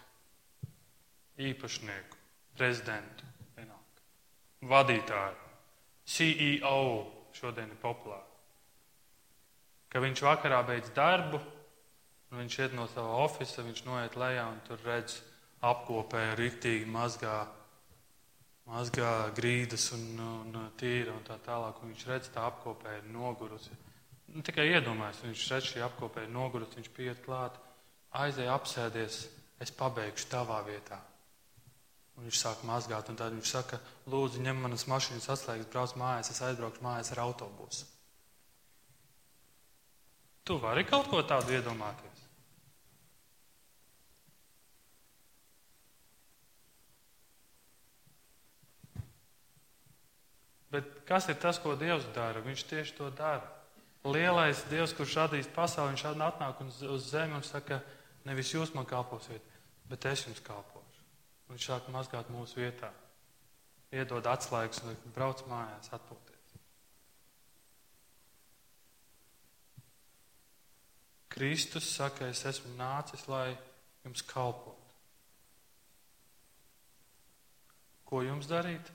[1.38, 2.16] īpašnieku,
[2.56, 4.06] prezidentu, vienalga,
[4.72, 5.52] vadītāju,
[6.06, 6.80] CEO
[7.36, 8.24] šodien ir populāri.
[9.92, 11.38] Ka viņš vakarā beidz darbu,
[12.32, 15.20] un viņš iet no sava oficiāla, viņš noiet lejā un tur redz
[15.64, 17.36] apkopē rītīgi mazgā,
[18.66, 21.78] mazgā grīdas un, un tīra un tā tālāk.
[21.82, 23.76] Un viņš redz, tā apkopē ir nogurusi.
[24.36, 27.54] Nu, tikai iedomājas, viņš redz, šī apkopē ir nogurusi, viņš pieiet klāt
[28.20, 29.14] aizēj apsēdies,
[29.64, 30.98] es pabeigšu tavā vietā.
[32.16, 33.80] Un viņš sāk mazgāt, un tad viņš saka,
[34.12, 37.88] lūdzu, ņem manas mašīnas atslēgas, brauc mājās, es aizbraukšu mājās ar autobusu.
[40.44, 42.28] Tu vari kaut ko tādu iedomāties?
[50.76, 52.44] Bet kas ir tas, ko Dievs dara?
[52.44, 53.55] Viņš tieši to dara.
[54.06, 57.80] Lielais Dievs, kurš radīs pasauli, viņš atnāk uz zemi un saka,
[58.26, 59.42] Nevis jūs man kalposiet,
[59.86, 61.02] bet es jums kalpošu.
[61.46, 62.90] Un viņš sāk mazgāt mūsu vietā.
[63.94, 66.56] Iedod atslēgas un brauc mājās atpūties.
[71.36, 73.52] Kristus saka, es esmu nācis, lai
[74.02, 74.82] jums kalpotu.
[78.06, 78.90] Ko jums darīt?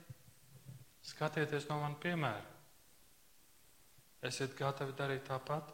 [1.07, 2.47] Skatieties no manas piemēra.
[4.21, 5.71] Esiet gatavi darīt tāpat,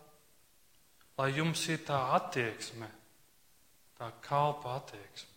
[1.19, 2.87] lai jums ir tā attieksme
[3.97, 5.33] tā kalpa attieksme.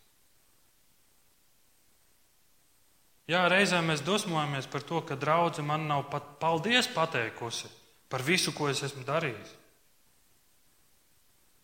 [3.31, 7.71] Jā, reizēm mēs dusmojamies par to, ka draudzene man nav pat paldies pateikusi
[8.11, 9.53] par visu, ko es esmu darījis.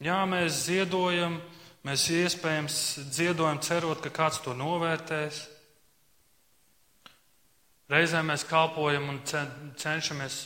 [0.07, 1.41] Jā, mēs ziedojam,
[1.85, 2.77] mēs iespējams
[3.17, 5.43] ziedojam, cerot, ka kāds to novērtēs.
[7.91, 10.39] Reizēm mēs kalpojam un cenšamies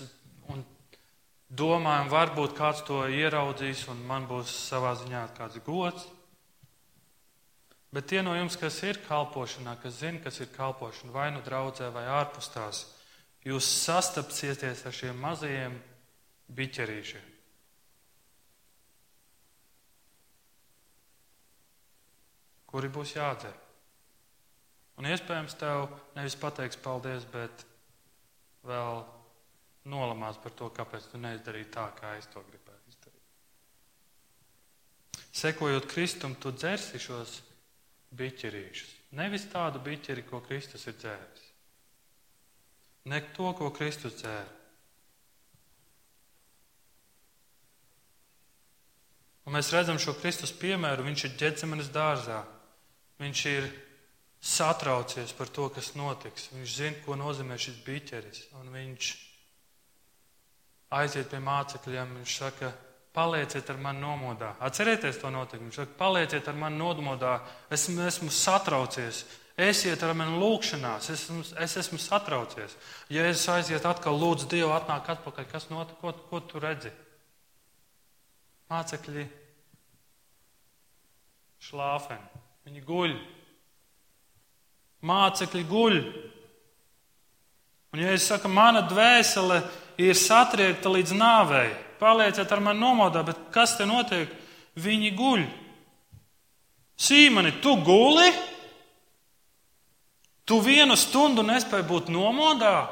[1.51, 6.07] domājam, varbūt kāds to ieraudzīs un man būs savā ziņā kāds gods.
[7.91, 11.91] Bet tie no jums, kas ir kalpošanā, kas zina, kas ir kalpošana, vai nu draudzē,
[11.91, 12.85] vai ārpus tās,
[13.43, 15.75] jūs sastapsieties ar šiem mazajiem
[16.55, 17.27] biķerīšiem.
[22.71, 23.57] Kuri būs jādzer?
[25.01, 27.65] Un iespējams, tev nevis pateiks paldies, bet
[28.69, 29.03] vēl
[29.88, 33.27] nolamās par to, kāpēc tu neizdarīji tā, kā es to gribēju izdarīt.
[35.40, 37.40] Sekojot Kristum, tu dzersi šos
[38.16, 38.97] biķerīšus.
[39.19, 41.47] Nevis tādu biķeri, ko Kristus ir dzēris.
[43.11, 44.59] Ne to, ko Kristus dzēra.
[49.49, 51.07] Un mēs redzam šo Kristus piemēru.
[51.09, 52.43] Viņš ir ģēdzemanis dārzā.
[53.19, 53.66] Viņš ir
[54.40, 56.51] satraucies par to, kas notiks.
[56.55, 58.45] Viņš zina, ko nozīmē šis biķeris.
[58.61, 59.09] Un viņš
[60.90, 62.16] aiziet pie mācekļiem.
[62.20, 62.72] Viņš saka,
[63.11, 64.53] Palieciet ar mani nomodā.
[64.62, 65.66] Atcerieties to notikumu.
[65.66, 67.40] Viņš saka, palieciet ar mani nomodā.
[67.70, 69.24] Es esmu satraucies.
[69.59, 71.11] Esiet ar mani lūgšanās.
[71.11, 72.76] Es esmu, es esmu satraucies.
[73.11, 75.48] Ja es aiziet atkal, lūdzu, Dievu, atnāk atpakaļ.
[75.50, 75.98] Kas notika?
[75.98, 76.94] Ko, ko tu redzi?
[78.70, 79.26] Mācekļi
[81.66, 82.44] šlāfeni.
[82.70, 83.16] Viņi guļ.
[85.11, 86.03] Mācekļi guļ.
[87.90, 89.64] Un ja es saku, mana dvēsele
[90.01, 91.69] ir satriekta līdz nāvei,
[92.01, 94.31] palieciet ar mani nomodā, bet kas te notiek?
[94.81, 95.43] Viņi guļ.
[97.01, 98.29] Sīmani, tu guli?
[100.49, 102.89] Tu vienu stundu nespēji būt nomodā?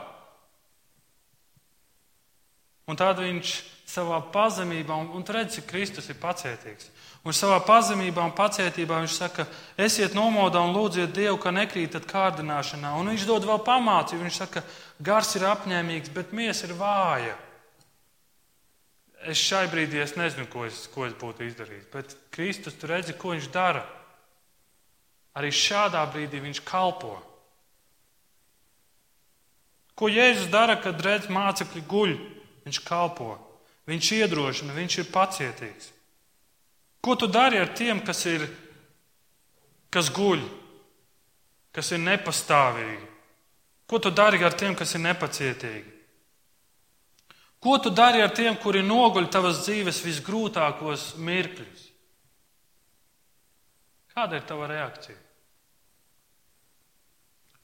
[2.88, 3.54] Un tad viņš
[3.88, 6.88] savā pazemībā, un, un redz, cik Kristus ir pacietīgs.
[7.28, 9.44] Un savā pazemībā un pacietībā viņš saka,
[9.76, 12.94] esiet nomodā un lūdziet Dievu, ka nekrītat kārdināšanā.
[12.96, 14.24] Un viņš dod vēl pamācību.
[14.24, 14.64] Viņš saka,
[15.04, 17.36] gars ir apņēmīgs, bet miesa ir vāja
[19.26, 21.88] es šai brīdī es nezinu, ko es, ko es būtu izdarījis.
[21.92, 23.84] Bet Kristus tur redzi, ko viņš dara.
[25.38, 27.16] Arī šādā brīdī viņš kalpo.
[29.98, 32.16] Ko Jēzus dara, kad redz mācekļi guļ?
[32.68, 33.32] Viņš kalpo,
[33.88, 35.92] viņš iedrošina, viņš ir pacietīgs.
[37.00, 38.46] Ko tu dari ar tiem, kas ir
[39.92, 40.42] kas guļ,
[41.72, 43.06] kas ir nepastāvīgi?
[43.88, 45.94] Ko tu dari ar tiem, kas ir nepacietīgi?
[47.58, 51.86] Ko tu dari ar tiem, kuri noguļ tavas dzīves visgrūtākos mirkļus?
[54.14, 55.27] Kāda ir tava reakcija?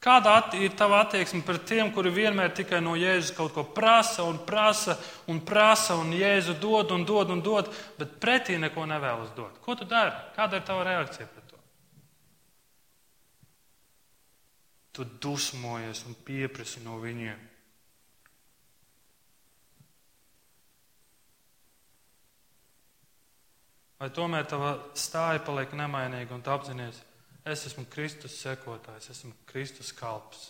[0.05, 4.43] Kāda ir tava attieksme pret tiem, kuri vienmēr tikai no Jēzus kaut ko prasa un
[4.45, 4.99] prasa
[5.33, 9.57] un prasa, un Jēzu dod un dod un dod, bet pretī neko nevēlas dot?
[9.65, 10.13] Ko tu dari?
[10.37, 11.63] Kāda ir tava reakcija pret to?
[14.93, 17.41] Tu dusmojies un pieprasi no viņiem.
[24.05, 27.01] Vai tomēr tava stāja paliek nemainīga un tu apzinājies?
[27.45, 30.49] Es esmu Kristus sekotājs, esmu Kristus kalps.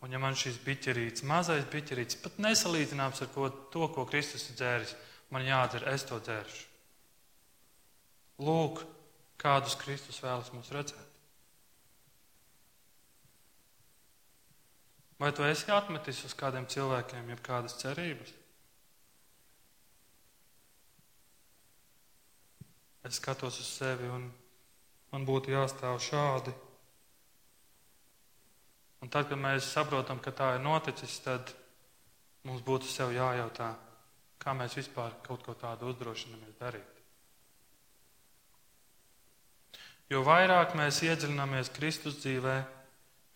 [0.00, 4.56] Un ja man šīs biķerītes, mazais biķerītes, pat nesalīdzināms ar ko, to, ko Kristus ir
[4.56, 4.94] dzēris,
[5.34, 6.64] man jādzer, es to dzēršu.
[8.40, 8.80] Lūk,
[9.40, 11.06] kādus Kristus vēlas mums redzēt.
[15.20, 18.32] Vai tu esi atmetis uz kādiem cilvēkiem, jeb kādas cerības?
[23.04, 24.30] Es skatos uz sevi un
[25.12, 26.54] man būtu jāstāv šādi.
[29.00, 31.54] Un tad, kad mēs saprotam, ka tā ir noticis, tad
[32.44, 33.72] mums būtu sev jājautā,
[34.40, 36.96] kā mēs vispār kaut ko tādu uzdrošinamies darīt.
[40.10, 42.56] Jo vairāk mēs iedziļināmies Kristus dzīvē,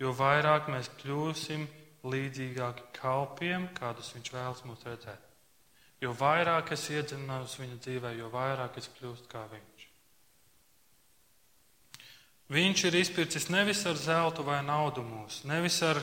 [0.02, 1.68] jo vairāk mēs kļūsim
[2.04, 5.30] līdzīgāki kalpiem, kādus Viņš vēlas mums redzēt.
[6.02, 9.73] Jo vairāk es iedziļinos viņa dzīvē, jo vairāk es kļūstu kā Viņš.
[12.52, 16.02] Viņš ir izpircis nevis ar zeltu vai naudu mūsu, nevis ar,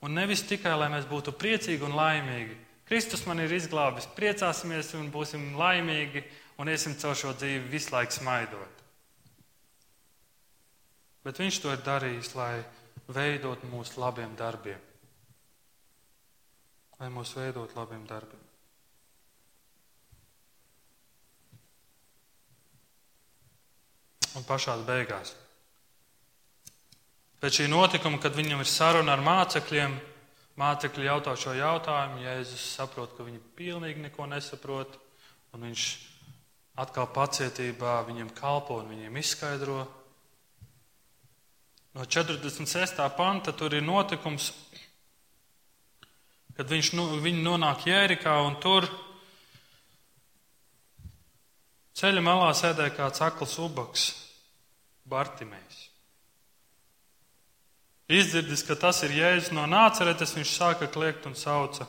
[0.00, 2.56] un nevis tikai, lai mēs būtu priecīgi un laimīgi.
[2.88, 6.24] Kristus man ir izglābis, priecāsimies un būsim laimīgi
[6.60, 8.82] un iesim caur šo dzīvi visu laiku smaidot.
[11.24, 12.64] Bet viņš to ir darījis, lai
[13.08, 14.80] veidot mūsu labiem darbiem.
[17.00, 18.42] Lai mūs veidot labiem darbiem.
[24.34, 25.32] Un pašās beigās.
[27.44, 29.98] Pēc šī notikuma, kad viņam ir saruna ar mācekļiem,
[30.56, 34.94] mācekļi jautā šo jautājumu, Jēzus saprot, ka viņi pilnīgi neko nesaprot,
[35.52, 35.82] un viņš
[36.80, 39.76] atkal pacietībā viņiem kalpo un viņiem izskaidro.
[41.92, 43.04] No 46.
[43.20, 44.48] panta tur ir notikums,
[46.56, 48.88] kad viņš, nu, viņi nonāk Jērikā un tur
[51.92, 54.12] ceļa malā sēdēja kāds akls ubaks,
[55.04, 55.83] Bartimējs.
[58.08, 61.86] Izdzirdis, ka tas ir Jēzus no nāceretes, viņš sāka kliegt un sauca: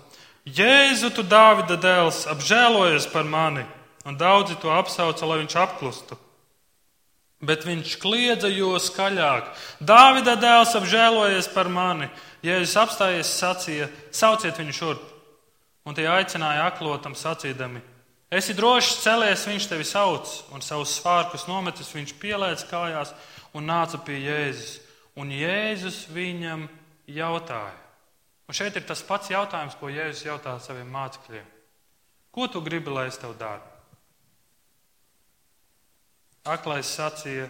[0.47, 3.65] Jēzu, tu Dāvida dēls, apžēlojies par mani!
[4.05, 6.15] Un daudzi to apsauca, lai viņš apklustu.
[7.43, 9.49] Bet viņš kliedza jo skaļāk:
[9.83, 12.07] Dāvida dēls, apžēlojies par mani!
[12.45, 15.11] Jēzus apstājies, sacīja: Sauciet viņu šurp!
[15.85, 17.83] Un tie aicināja aklotam sacīdami:
[18.31, 23.11] Esi drošs, celies, viņš tevi sauc, un savus svārkus nometis, viņš pielēc kājās
[23.51, 24.84] un nāca pie Jēzus.
[25.15, 26.65] Un Jēzus viņam
[27.07, 27.75] jautāja.
[28.45, 31.47] Un šeit ir tas pats jautājums, ko Jēzus jautā saviem mācekļiem.
[32.35, 33.63] Ko tu gribi, lai es tev daru?
[36.45, 37.47] Aklais sacīja,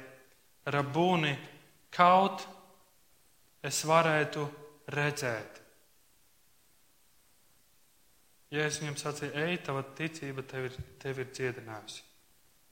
[0.72, 1.34] Rabūni,
[1.94, 2.46] kaut
[3.66, 4.46] es varētu
[4.96, 5.62] redzēt.
[8.56, 12.06] Jēzus viņam sacīja, ej, tava ticība tev ir, tev ir dziedinājusi.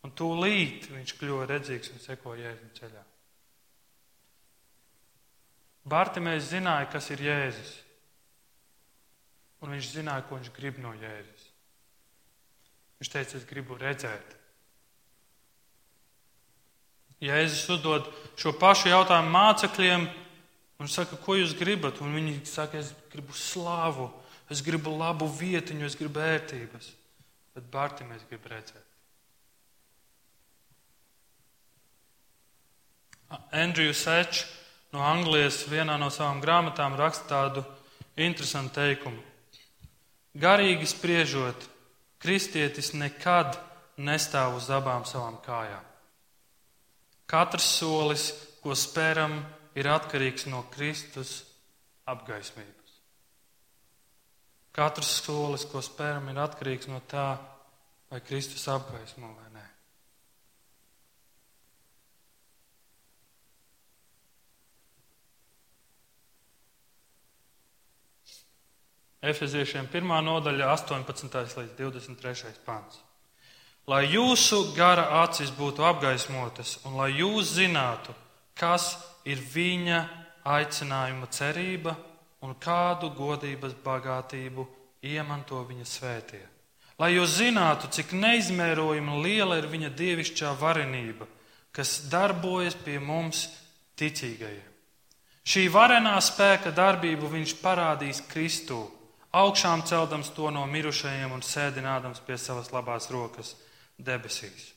[0.04, 3.04] Un tūlīt viņš kļuva redzīgs un sekoja Jēzus ceļā.
[5.90, 7.74] Bārtiņš zināja, kas ir Jēzus.
[9.64, 11.50] Un viņš zināja, ko viņš grib no Jēzus.
[13.00, 14.38] Viņš teica, es gribu redzēt.
[17.24, 18.08] Jēzus uzdod
[18.40, 20.08] šo pašu jautājumu mācekļiem,
[20.80, 22.02] un saka, ko jūs gribat?
[22.04, 24.10] Un viņi saka, es gribu slāvu,
[24.52, 26.90] es gribu labu vietiņu, es gribu ērtības.
[27.56, 28.90] Bet Bārtiņš grib redzēt.
[33.52, 34.44] Andrew Sečs
[34.94, 37.64] no Anglijas vienā no savām grāmatām raksta tādu
[38.16, 39.22] interesantu teikumu.
[40.34, 41.66] Garīgi spriežot,
[42.22, 43.58] kristietis nekad
[43.98, 45.84] nestāv uz abām savām kājām.
[47.30, 48.30] Katrs solis,
[48.62, 49.40] ko spēram,
[49.78, 51.42] ir atkarīgs no Kristus
[52.10, 52.98] apgaismības.
[54.74, 57.34] Katrs solis, ko spēram, ir atkarīgs no tā,
[58.10, 59.68] vai Kristus apgaismo vai nē.
[69.24, 70.10] Efeziešiem 1.
[70.28, 71.56] nodaļa, 18.
[71.56, 72.50] līdz 23.
[72.66, 72.98] pāns.
[73.88, 78.12] Lai jūsu gara acis būtu apgaismotas, un lai jūs zinātu,
[78.60, 80.00] kas ir viņa
[80.44, 81.94] aicinājuma cerība
[82.44, 84.66] un kādu godības bagātību
[85.08, 86.42] iemanto viņa svētie.
[87.00, 91.30] Lai jūs zinātu, cik neizmērojami liela ir viņa dievišķā varenība,
[91.72, 93.46] kas darbojas pie mums
[93.96, 94.68] ticīgajiem.
[95.48, 98.82] Šī varenā spēka darbību viņš parādīs Kristū,
[99.34, 103.56] augšām celdams to no mirušajiem un sēdinādams pie savas labās rokas
[103.98, 104.72] debesīs.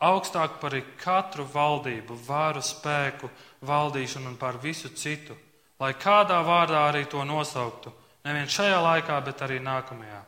[0.00, 3.28] Augstāk par katru valdību, vāru spēku,
[3.68, 5.36] valdīšanu un par visu citu,
[5.80, 7.92] lai kādā vārdā arī to nosauktu,
[8.24, 10.22] nevien šajā laikā, bet arī nākamajā.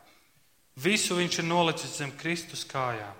[0.77, 3.17] Visu viņš ir nolicis zem Kristus kājām,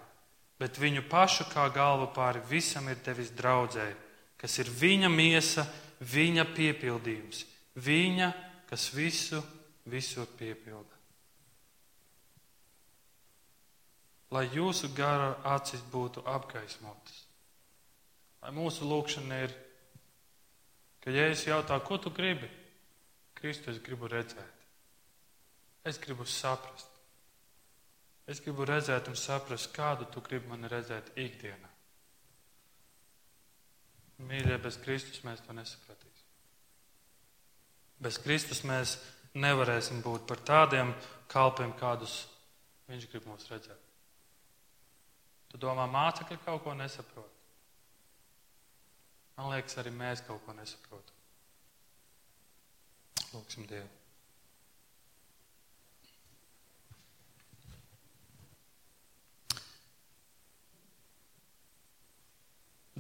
[0.61, 3.97] bet viņu pašu kā galvu pāri visam ir devis draudzēji,
[4.41, 5.67] kas ir viņa miesa,
[6.01, 7.45] viņa piepildījums,
[7.81, 8.33] viņa,
[8.69, 9.43] kas visu,
[9.91, 10.99] visur piepilda.
[14.33, 17.19] Lai jūsu gara acis būtu apgaismotas,
[18.41, 19.53] lai mūsu lūkšana ir,
[21.05, 22.49] ka Jēzus jautā, ko tu gribi?
[23.37, 24.67] Kristu es gribu redzēt.
[25.85, 26.89] Es gribu saprast.
[28.31, 31.71] Es gribu redzēt un saprast, kādu tu gribi mani redzēt ikdienā.
[34.23, 36.29] Mīļie, bez Kristus mēs to nesapratīsim.
[38.03, 38.95] Bez Kristus mēs
[39.35, 40.93] nevarēsim būt par tādiem
[41.33, 42.23] kalpiem, kādus
[42.93, 43.79] Viņš grib mums redzēt.
[45.49, 47.41] Tu domā, mācekļi kaut ko nesaprot.
[49.39, 51.17] Man liekas, arī mēs kaut ko nesaprotam.
[53.33, 53.89] Lūksim Dievu.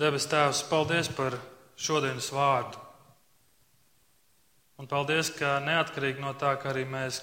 [0.00, 1.36] Debes Tēvs, paldies par
[1.76, 2.80] šodienas vārdu.
[4.82, 7.20] Un paldies, ka neatkarīgi no tā, ka arī mēs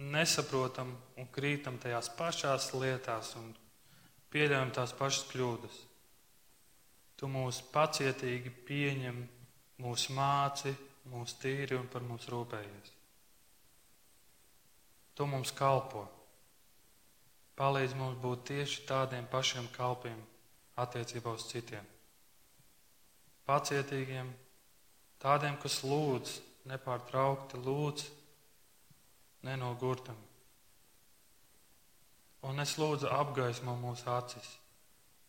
[0.00, 3.50] nesaprotam un krītam tajās pašās lietās un
[4.32, 5.76] pieļaujam tās pašas kļūdas.
[7.20, 9.20] Tu mūs pacietīgi pieņem,
[9.84, 10.72] mūs māci,
[11.12, 12.92] mūs tīri un par mums rūpējies.
[15.14, 16.08] Tu mums kalpo.
[17.54, 20.18] Palīdz mums būt tieši tādiem pašiem kalpiem
[20.80, 21.84] attiecībā uz citiem
[23.48, 24.30] pacietīgiem,
[25.22, 26.38] tādiem, kas lūdz,
[26.68, 28.04] nepārtraukti lūdz,
[29.44, 30.16] nenogurtam.
[32.44, 34.48] Un es lūdzu apgaismo mūsu acis,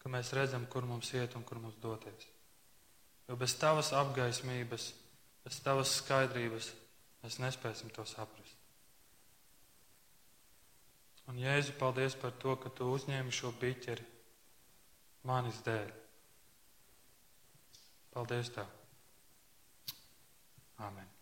[0.02, 2.28] ka mēs redzam, kur mums iet un kur mums doties.
[3.28, 4.92] Jo bez tavas apgaismības,
[5.46, 6.70] bez tavas skaidrības
[7.24, 8.62] mēs nespēsim to saprast.
[11.32, 14.06] Un Jēzu, paldies par to, ka tu uzņēmi šo biķeri
[15.26, 15.90] manis dēļ.
[18.14, 18.70] Paldies Tev!
[20.86, 21.15] Āmen!